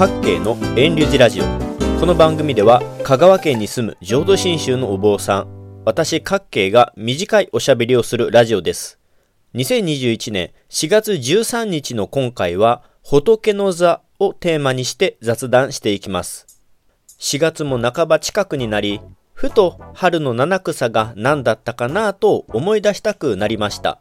[0.00, 1.44] 各系の遠流寺ラジオ。
[2.00, 8.98] この番組では香川県に住む浄土真宗のお坊さん私各系が短いおしゃべりをするラジオです。
[9.54, 16.46] 2021年4月13日の今回は仏の座をテーマにして雑談していきます。
[17.18, 19.02] 4月も半ば近くになり
[19.34, 24.00] ふと春の七草が何だったかなと思い出したくなりました。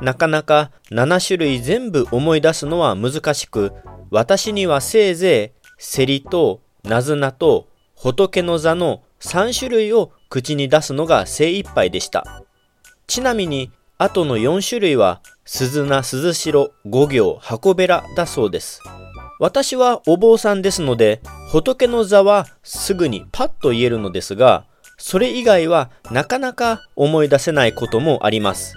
[0.00, 3.74] なかなか7種類全部思い出すのは難しく、
[4.10, 12.42] 私にはせいぜい、セリとナズナと仏の座の3種類を口に出すのが精一杯でした。
[13.06, 18.82] ちなみに、あとの4種類は、鈴名、鈴代、五行、箱べらだそうです。
[19.38, 21.20] 私はお坊さんですので、
[21.50, 24.66] 仏の座はすぐにパッと言えるのですが、
[24.98, 28.76] それ以外はなかなか思い出せないこともあります。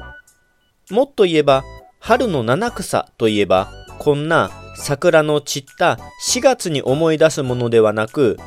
[0.89, 1.63] もっと言えば、
[1.99, 4.49] 春の七草といえば、こんな
[4.79, 8.37] 桜の散った4月に思い出すものではなく、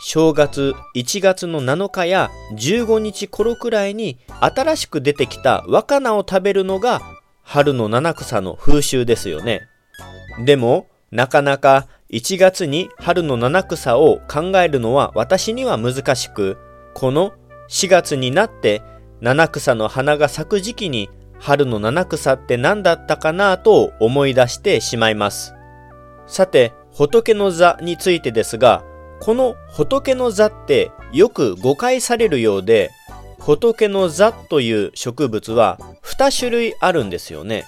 [0.00, 7.02] 正月1月の7日や15日頃くらいに新しく出てきた若菜を食べるのが
[7.42, 9.68] 春の七草の風習ですよね。
[10.44, 16.56] でも、なかなか1月に春の七草を考えるのは私には難しく、
[16.94, 17.32] この
[17.68, 18.82] 4月になって
[19.20, 25.54] 七草の花が咲く時期に春の七草って何だったかなと思い出してしまいます。
[26.30, 28.84] さて、仏の座についてですが、
[29.20, 32.92] この仏の座ってよく誤解されるようで、
[33.40, 37.64] 仏の座という植物は2種類あるんですよね。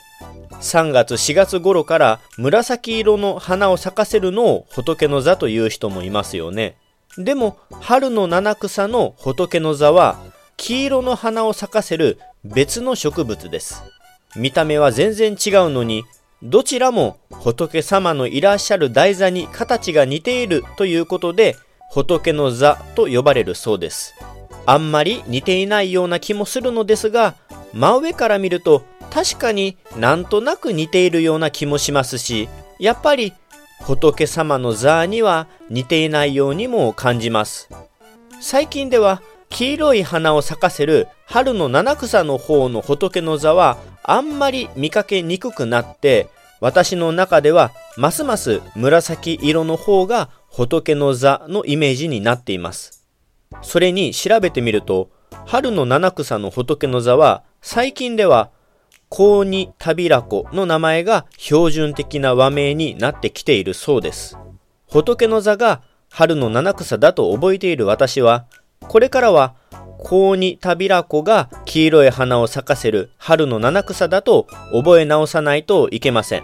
[0.60, 6.77] 3月4月頃から紫色の花を咲かせるのを仏の座という人もいますよね。
[7.18, 10.18] でも春の七草の仏の座は
[10.56, 13.83] 黄色の花を咲かせる別の植物です。
[14.36, 16.05] 見た目は全然違うのに、
[16.43, 21.57] どちらも仏様のいらっしゃる台座に形が似ているということで、
[21.91, 24.15] 仏の座と呼ばれるそうです。
[24.67, 27.37] あんまり似ていないような気もするのですが、
[27.73, 32.48] 真上から見ると確かになんとなく似ているような気もしますし、
[32.81, 33.33] やっぱり
[33.81, 37.69] 仏様の座には似ていないようにも感じます。
[38.41, 46.29] 最近では黄色い花を咲かせる春の七草の方の仏の座はあんまり見かけにくくなって
[46.61, 53.07] 私の中ではますます紫色の方が仏の座のイメージになっています。
[53.61, 55.11] それに調べてみると
[55.46, 58.51] 春の七草の仏の座は最近では
[59.11, 64.39] 高二タビラコの名前が標準的な和名になってきているそうです。
[64.89, 68.46] 仏の座が春の七草だと覚えている私は
[68.92, 69.55] これからは、
[70.01, 76.42] 高二タビラコが黄色い花を咲かせる春の七草だと覚え直さないといけません。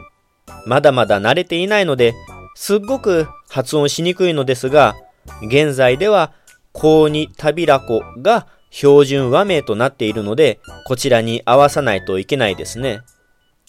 [0.64, 2.14] まだまだ慣れていないので、
[2.54, 4.96] すっごく発音しにくいのですが、
[5.42, 6.32] 現在では
[6.72, 13.02] 高二タビラコが標準和名となっているので、こちらに合わさないといけないですね。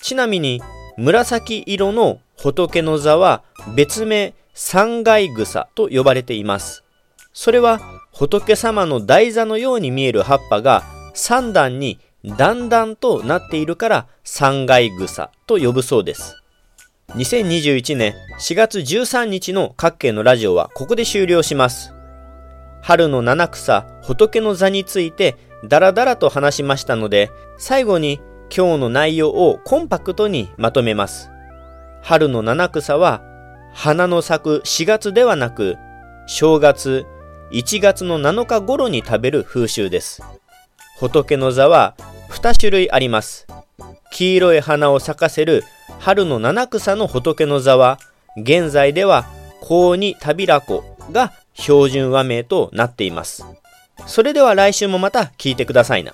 [0.01, 0.61] ちなみに、
[0.95, 3.43] 紫色の仏の座は
[3.75, 6.85] 別名三階草と呼ばれています。
[7.33, 12.01] それは仏様の台座のように見える葉っぱが三段に
[12.37, 16.35] 段々となっているから三階草と呼ぶそうです。
[17.11, 21.93] 2021年4月13日の各県のラジオはここで終了します。
[22.81, 28.19] 春の七草仏の座についてダラダラと話しましたので、最後に
[28.53, 31.31] 今日の内容をコンパクトにまとめます。
[32.01, 33.21] 春の七草は
[33.73, 35.77] 花の咲く4月ではなく
[36.27, 37.05] 正月
[37.51, 40.21] 1月の7日頃に食べる風習です。
[40.99, 41.95] 仏の座は
[42.29, 43.47] 2種類あります。
[44.11, 45.63] 黄色い花を咲かせる
[45.99, 47.97] 春の七草の仏の座は、
[48.37, 49.25] 現在では
[49.61, 53.43] 高二タビラコが標準和名となっています。
[54.05, 56.13] それでは来週もまた聞いてくださいな。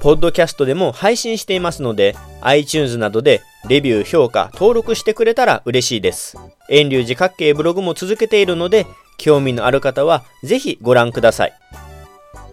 [0.00, 6.36] ポッドキャストでも配信していますので、iTunes などでレビュー、評価、登録してくれたら嬉しいです。
[6.68, 8.86] 遠流寺各系ブログも続けているので、
[9.18, 11.52] 興味のある方はぜひご覧ください。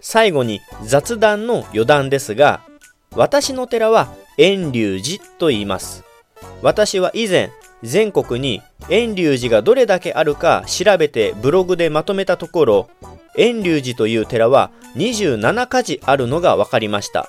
[0.00, 2.60] 最後に雑談の余談ですが、
[3.14, 6.04] 私の寺は遠隆寺と言います。
[6.62, 7.50] 私は以前、
[7.82, 12.90] 全国に遠隆寺がどれだけあるか調べてブログでまとめたところ、
[13.36, 17.28] 遠隆寺という寺は27か寺あるのが分かりました。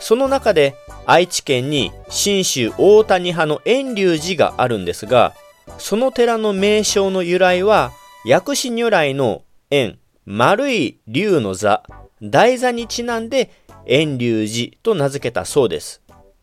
[0.00, 0.74] その中で
[1.06, 5.34] 愛知県に信州大谷派の遠隆寺があるんですが、
[5.78, 7.92] その寺の名称の由来は
[8.24, 11.84] 薬師如来の円、丸い竜の座、
[12.20, 13.50] 台座にちなんで
[13.86, 16.02] 円龍寺と名付けたそうです。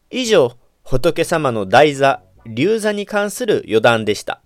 [0.10, 4.42] 以上、仏様の台座、竜座に関する余談でした。